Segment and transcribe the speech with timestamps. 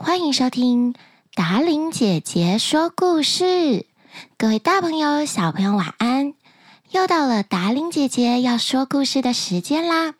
[0.00, 0.94] 欢迎收听
[1.34, 3.84] 达伶姐姐说故事。
[4.36, 6.34] 各位大朋友、小朋友，晚安！
[6.92, 10.14] 又到了达伶姐姐要说故事的时间啦。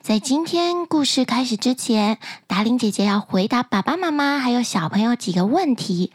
[0.00, 6.12] 在今天故事开始之前，达伶姐姐要回答爸爸妈妈还有小朋友几个问题。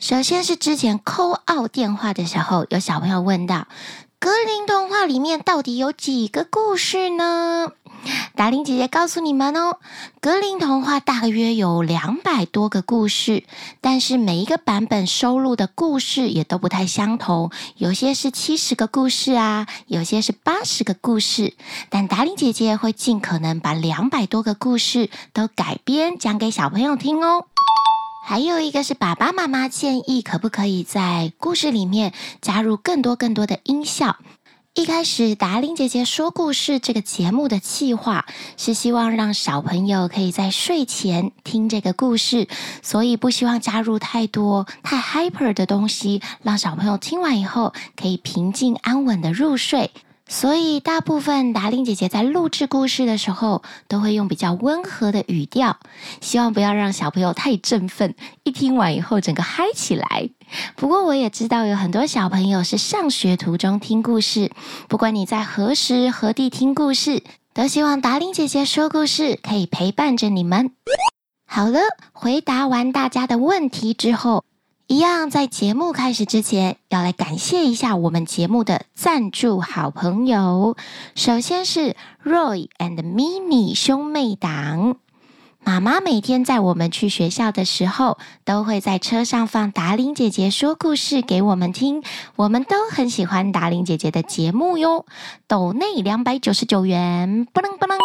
[0.00, 3.68] 首先是之前 call out 电话的时候，有小朋友问到。
[4.20, 7.70] 格林童话里面到底有几个故事呢？
[8.34, 9.78] 达令姐姐告诉你们哦，
[10.20, 13.44] 格林童话大约有两百多个故事，
[13.80, 21.54] 但是每一个版本收录的故事也都不太相同，有些是七十个故事啊，有些是八十个故事。
[21.90, 27.46] 但达令姐姐会尽可能把两百多个故事都改编讲给小朋友听哦。
[28.24, 32.12] 还有一个是爸爸妈妈建议，可不可以在故事里面
[32.42, 34.16] 加入更多更多的音效？
[34.78, 42.46] 一开始达令姐姐说故事这个节目的计划是希望让小朋友可以在睡前听这个故事，
[42.80, 49.90] 所以不希望加入太多太 hyper 的东西，让小朋友听完以后可以平静安稳的入睡。
[50.30, 55.78] 所以，大部分达令姐姐在录制故事的时候，都会用比较温和的语调，
[56.20, 60.28] 希望不要让小朋友太振奋，一听完以后整个嗨起来。
[60.76, 64.52] 不过，我也知道有很多小朋友是上学途中听故事，
[64.86, 67.22] 不管你在何时何地听故事，
[67.54, 70.72] 都希望达令姐姐说故事可以陪伴着你们。
[71.46, 71.80] 好了，
[72.12, 74.44] 回答完大家的问题之后。
[74.90, 80.78] 一样，在节目开始之前，要来感谢一下我们节目的赞助好朋友。
[81.14, 84.96] 首先是 Roy and Mini 兄妹档。
[85.62, 92.02] 妈妈每天在我们去学校的时候，都会在车上放达玲姐姐说故事给我们听。
[92.36, 95.04] 我们都很喜欢达玲姐姐的节目哟。
[95.46, 97.98] 斗内两百九十九元，不能不能。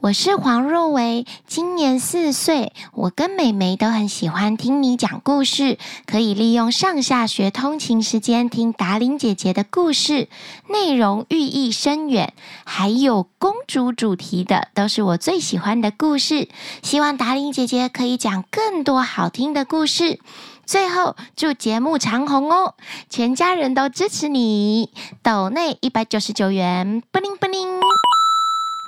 [0.00, 2.72] 我是黄若维，今年四岁。
[2.94, 10.28] 我跟妹妹都很喜欢听你讲故事，可以利用上下学通勤时间听达伶姐姐的故事，
[10.68, 12.32] 内容寓意深远，
[12.64, 16.48] 还有公主主题的，都是我最喜欢的故事。
[16.82, 20.18] 希望达伶姐姐可以讲更多好听的故事。
[20.66, 22.74] 最后，祝节目长红哦！
[23.08, 24.90] 全家人都支持你。
[25.22, 27.77] 斗内一百九十九元，布灵布灵。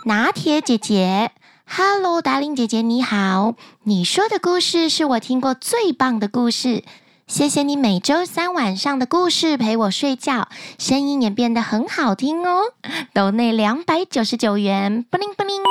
[0.07, 1.31] 拿铁姐姐
[1.67, 6.85] ，Hello，达伶姐姐你好，你说的故事是我听过最棒的故事，
[7.27, 12.63] 谢谢你每周三晚上的故事陪我睡觉，声音也变得很好听哦。
[13.13, 15.63] 斗内两百九十九元，布灵布灵。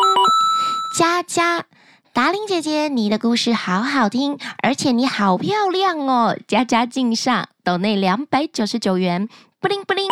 [0.96, 1.66] 佳佳，
[2.14, 9.28] 达伶姐姐，你的故事好好听，而且你好漂亮哦，佳佳敬上，斗内两百九十九元，
[9.60, 10.08] 布灵布灵。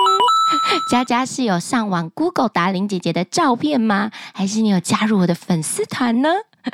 [0.89, 4.11] 佳佳是有上网 Google 达琳姐姐的照片吗？
[4.33, 6.29] 还是你有加入我的粉丝团呢？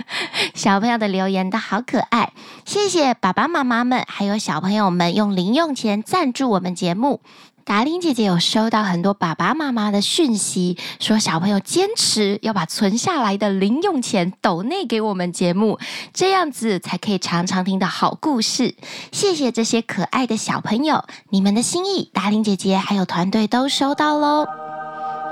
[0.55, 2.33] 小朋友的留言都好可爱，
[2.65, 7.21] 谢谢爸爸妈妈们，还有小朋友们用零用钱赞助我们节目。
[7.65, 15.79] 达伶姐姐有收到很多爸爸妈妈的讯息，说小朋友坚持要把存下来的零用钱抖内给我们节目，
[16.13, 18.75] 这样子才可以常常听到好故事。
[19.13, 24.45] 谢谢这些可爱的小朋友，你们的心意，达伶姐姐还有团队都收到喽。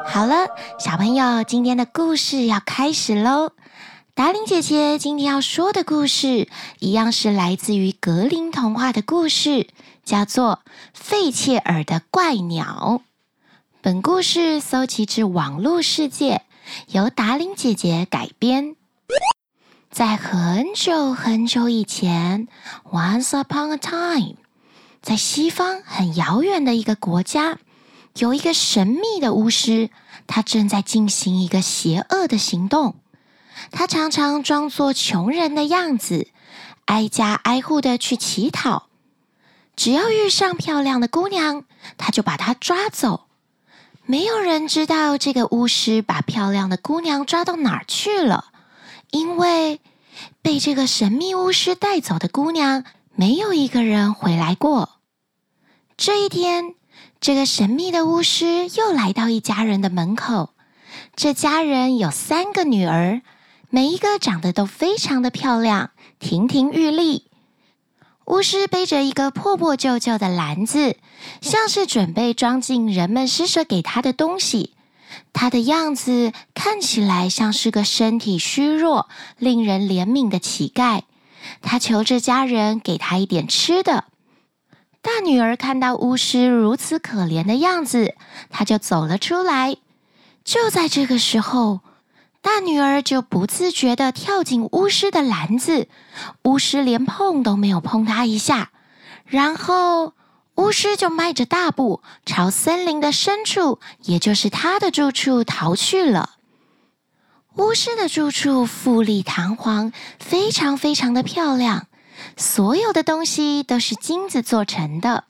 [0.08, 0.48] 好了，
[0.80, 3.52] 小朋友，今天的故事要开始喽。
[4.14, 6.48] 达伶姐姐今天要说的故事，
[6.80, 9.68] 一样是来自于格林童话的故事。
[10.04, 10.60] 叫做
[10.94, 13.02] 费切尔的怪鸟。
[13.82, 16.44] 本故事搜集至网络世界，
[16.90, 18.76] 由达伶姐姐改编。
[19.90, 22.48] 在很久很久以前
[22.92, 24.36] ，Once upon a time，
[25.02, 27.58] 在西方很遥远的一个国家，
[28.16, 29.90] 有一个神秘的巫师，
[30.28, 32.96] 他正在进行一个邪恶的行动。
[33.72, 36.30] 他常常装作穷人的样子，
[36.86, 38.88] 挨家挨户的去乞讨。
[39.76, 41.64] 只要遇上漂亮的姑娘，
[41.98, 43.28] 他就把她抓走。
[44.06, 48.46] 没有人知道这个巫师把漂亮的姑娘抓到哪儿去了，
[49.12, 49.80] 因为
[50.42, 52.84] 被这个神秘巫师带走的姑娘，
[53.16, 55.00] 没有一个人回来过。
[55.96, 56.76] 这一天，
[57.20, 60.50] 这个神秘的巫师又来到一家人的门口。
[61.16, 63.22] 这家人有三个女儿，
[63.70, 67.31] 每一个长得都非常的漂亮，亭亭玉立。
[68.32, 70.96] 巫师背着一个破破旧旧的篮子，
[71.42, 74.74] 像是准备装进人们施舍给他的东西。
[75.34, 81.02] 他的样子看起来像是个身体虚弱、令人怜悯的乞丐。
[81.62, 84.06] 他求着家人给他一点吃的。
[85.02, 88.16] 大女儿看到巫师如此可怜的样子，
[88.50, 89.76] 她就走了出来。
[90.46, 91.82] 就在这个时候，
[92.42, 95.88] 大女儿就不自觉地跳进巫师的篮子，
[96.44, 98.72] 巫师连碰都没有碰她一下，
[99.26, 100.14] 然后
[100.56, 106.38] 巫师就迈着大步朝森林的深处，也就是他的住处逃去了。
[107.58, 111.86] 巫师的住处富丽堂皇，非常非常的漂亮，
[112.38, 115.26] 所有的东西都是金子做成的。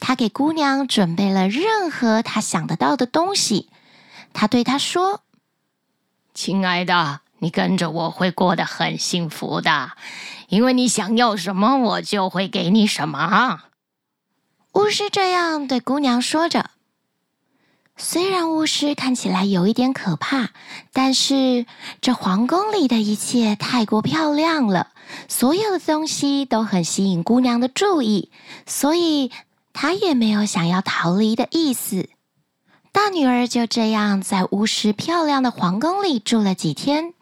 [0.00, 3.70] 他给姑娘准备了任何他想得到的东西。
[4.34, 5.22] 他对她说。
[6.34, 9.92] 亲爱的，你跟着我会过得很幸福的，
[10.48, 13.64] 因为你想要什么，我就会给你什么。
[14.74, 16.70] 巫师这样对姑娘说着。
[17.98, 20.48] 虽然巫师看起来有一点可怕，
[20.94, 21.66] 但是
[22.00, 24.88] 这皇宫里的一切太过漂亮了，
[25.28, 28.30] 所有的东西都很吸引姑娘的注意，
[28.66, 29.30] 所以
[29.74, 32.08] 她也没有想要逃离的意思。
[32.92, 37.14] 大女儿就这样在巫师漂亮的皇宫里住了几天。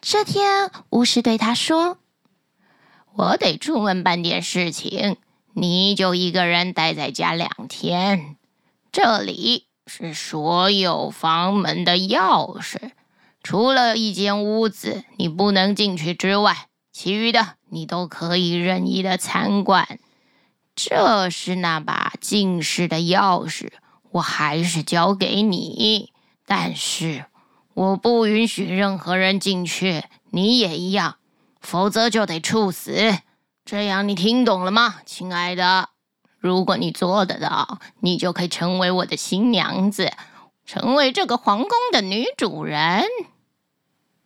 [0.00, 1.98] 这天，巫师对她说
[3.12, 5.18] ：“我得出门办点事情，
[5.52, 8.36] 你就一个人待在家两天。
[8.90, 12.92] 这里是所有房门的钥匙，
[13.42, 19.98] 除了一间屋子你不能进去之外，其余的你都可以任意的参观。
[20.74, 23.68] 这是那把禁室的钥匙。”
[24.12, 26.12] 我还是交给你，
[26.46, 27.24] 但是
[27.74, 31.16] 我不允许任何人进去，你也一样，
[31.60, 33.18] 否则就得处死。
[33.64, 35.88] 这样你听懂了吗，亲爱的？
[36.38, 40.12] 如果你做得到，你就可以成为我的新娘子，
[40.66, 43.04] 成为这个皇宫的女主人。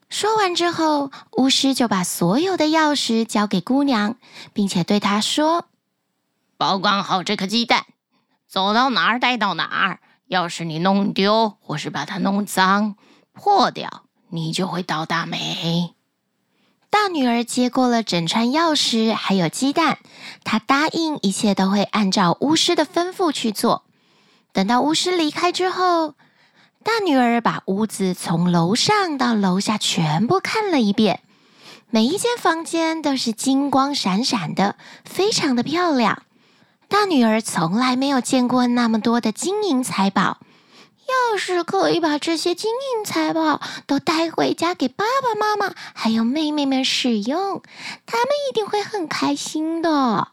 [0.08, 4.16] 说完之后，巫师就把所有的钥匙交给姑娘，
[4.52, 5.66] 并且对她说
[6.56, 7.86] ：“保管好这颗鸡蛋。”
[8.56, 12.96] 走到哪儿带到哪儿，要是你弄丢或是把它弄脏、
[13.34, 15.94] 破掉，你就会倒大霉。
[16.88, 19.98] 大女儿接过了整串钥匙，还有鸡蛋，
[20.42, 23.84] 她答应一切都会按照巫师的吩咐去做。
[24.54, 26.14] 等到巫师离开之后，
[26.82, 31.20] 大女儿把屋子从楼上到楼下全部看了一遍，
[31.90, 36.22] 每一间房间都是金光闪闪的，非常的漂亮。
[36.88, 40.38] 大女儿从来没有见过那么多的金银财宝，
[41.32, 47.60] 要是可以把这些金银财宝都带回家给爸爸妈妈还有妹妹们使用，
[48.06, 50.28] 他们一定会很开心的。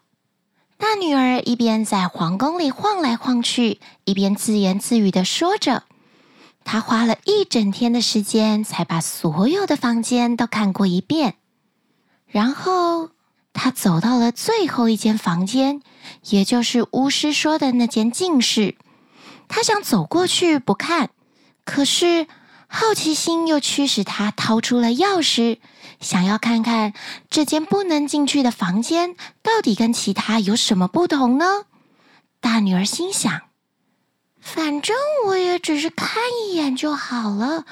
[0.77, 5.83] 大女儿一边在皇宫里晃来晃去，一边自言自语地说着。
[6.63, 11.35] 她花了一整天的时间才把所有的房间都看过一遍，
[12.27, 13.09] 然后。
[13.53, 15.81] 他走到了最后一间房间，
[16.29, 18.75] 也就是巫师说的那间禁室。
[19.47, 21.11] 他想走过去不看，
[21.63, 22.27] 可是
[22.67, 25.59] 好奇心又驱使他掏出了钥匙，
[25.99, 26.93] 想要看看
[27.29, 31.65] 这间不能进去的房间到底跟其他有什么不同呢？
[32.41, 33.43] 大女儿心想：
[34.41, 34.95] 反正
[35.27, 37.65] 我也只是看一眼就好了，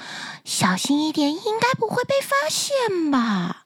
[0.45, 3.65] 小心一点，应该不会被发现吧。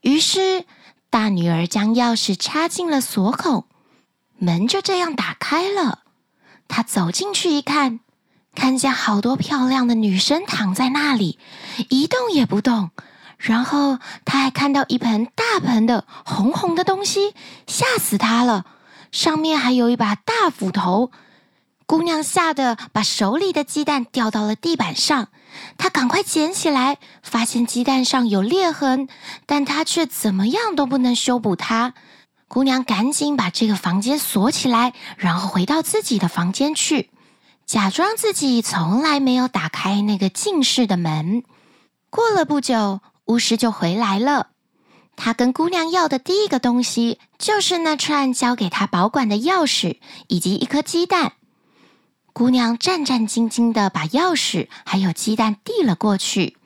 [0.00, 0.66] 于是。
[1.10, 3.64] 大女儿将钥匙插进了锁孔，
[4.36, 6.00] 门就这样打开了。
[6.68, 8.00] 她走进去一看，
[8.54, 11.38] 看见好多漂亮的女生躺在那里，
[11.88, 12.90] 一动也不动。
[13.38, 17.34] 然后她还看到一盆大盆的红红的东西，
[17.66, 18.66] 吓死她了，
[19.10, 21.10] 上面还有一把大斧头。
[21.86, 25.28] 姑娘吓得把手里的鸡蛋掉到了地板上，
[25.76, 29.08] 她赶快捡起来，发现鸡蛋上有裂痕，
[29.46, 31.94] 但她却怎么样都不能修补它。
[32.48, 37.10] 姑娘赶紧把这个房间锁起来，然后回到自己的房间去，
[37.66, 41.42] 假装自己从来没有打开那个禁室的门。
[42.08, 44.48] 过了不久，巫师就回来了，
[45.14, 49.98] 他跟姑娘要的第一个东西就是那串交给他保管的钥匙
[50.28, 51.32] 以及一颗鸡蛋。
[52.38, 56.56] 姑娘战战兢兢地把钥匙还有鸡蛋递了过去。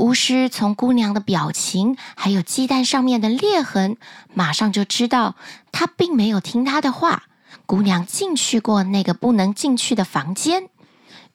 [0.00, 3.98] 巫师从姑娘的表情还有鸡蛋上面的裂痕，
[4.32, 5.36] 马上就知道
[5.70, 7.24] 她并没有听他的话。
[7.66, 10.70] 姑娘进去过那个不能进去的房间，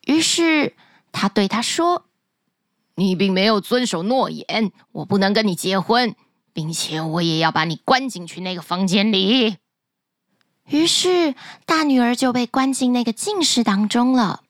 [0.07, 0.73] 于是
[1.11, 2.05] 他对她说
[2.97, 6.15] ：“你并没有遵守诺言，我不能跟你结婚，
[6.53, 9.57] 并且我也要把你关进去那个房间里。”
[10.69, 11.33] 于是，
[11.65, 14.43] 大女儿就被关进那个禁室当中了。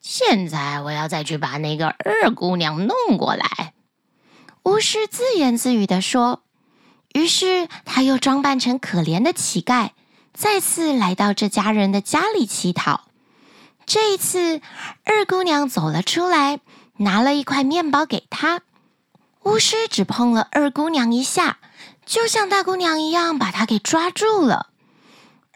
[0.00, 3.74] 现在，我要再去把那个二姑娘弄过来。
[4.64, 6.42] 巫师自言自语地说。
[7.14, 9.90] 于是，他又装扮成可怜的乞丐，
[10.34, 13.04] 再次来到这家人的家里乞讨。
[13.86, 14.60] 这一次，
[15.04, 16.60] 二姑娘走了出来，
[16.98, 18.60] 拿了一块面包给她。
[19.44, 21.58] 巫师只碰了二姑娘一下，
[22.04, 24.68] 就像大姑娘一样把她给抓住了。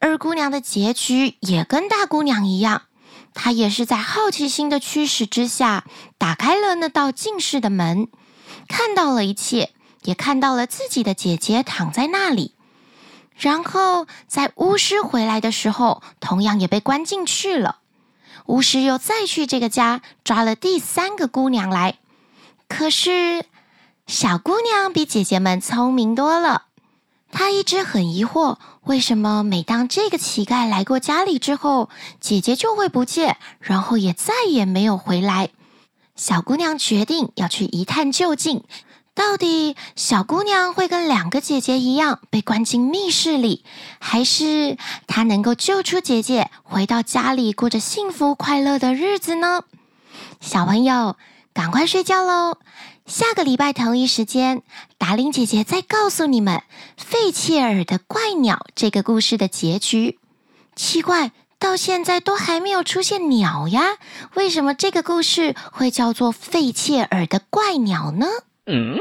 [0.02, 2.82] 二姑娘的结局也跟大姑娘一样，
[3.34, 5.84] 她也是在好奇心的驱使之下，
[6.18, 8.08] 打开了那道禁室的门，
[8.66, 9.70] 看到了一切，
[10.02, 12.56] 也看到了自己的姐姐躺在那里。
[13.36, 17.78] 然后在巫师回来的时候，同样也被关进去了。
[18.46, 21.98] 巫师又再去这个家抓了第三个姑娘来，
[22.66, 23.44] 可是
[24.08, 26.64] 小姑娘比姐姐们聪明多了。
[27.32, 31.88] 她一直很疑惑，为什么每当这个乞丐来过家里之后，
[32.20, 35.48] 姐姐就会不见，然后也再也没有回来。
[36.14, 38.62] 小姑娘决定要去一探究竟。
[39.14, 43.62] 到底小姑娘会跟两个姐姐一样被关进密室里，
[43.98, 49.64] 还是她能够救出姐姐，回到家里过着幸福快乐的日子呢？
[50.40, 51.16] 小朋友，
[51.52, 52.56] 赶快睡觉喽！
[53.06, 54.62] 下个礼拜同一时间，
[54.96, 56.62] 达令姐姐再告诉你们
[56.96, 60.18] 费切尔的怪鸟这个故事的结局。
[60.74, 63.98] 奇怪，到现在都还没有出现鸟呀？
[64.34, 68.26] 为什么这个故事会叫做费切尔的怪鸟呢？
[68.66, 68.96] 嗯，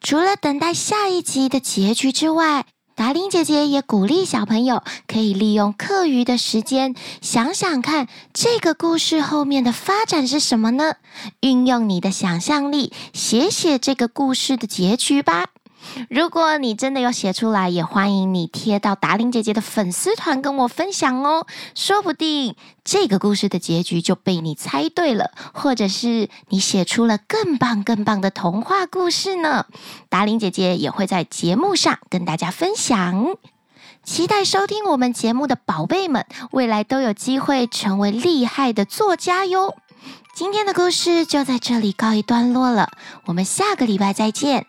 [0.00, 2.66] 除了等待下一集的结局之外，
[2.98, 10.94] 达令姐姐也鼓励小朋友可以利用课余的时间想想看，这个故事后面的发展是什么呢？
[11.38, 15.46] 运用你的想象力，写写这个故事的结局吧。
[16.10, 21.46] 如果你真的有写出来，也欢迎你贴到达伶姐姐的粉丝团跟我分享哦。
[21.74, 29.66] 说不定这个故事的结局就被你猜对了，或者是你写出了更棒更棒的童话故事呢。
[30.08, 33.36] 达伶姐姐也会在节目上跟大家分享。
[34.04, 39.76] 期待收听我们节目的宝贝们，未来都有机会成为厉害的作家哟。
[40.34, 42.90] 今天的故事就在这里告一段落了，
[43.26, 44.66] 我们下个礼拜再见。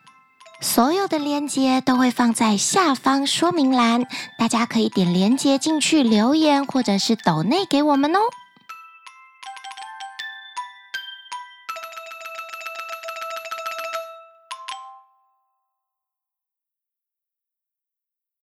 [0.62, 4.06] 所有的链接都会放在下方说明栏，
[4.38, 8.20] 大家可以点链接进去留言，或者是抖内给我们哦。